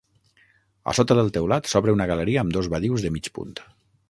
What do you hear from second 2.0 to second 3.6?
galeria amb dos badius de mig punt.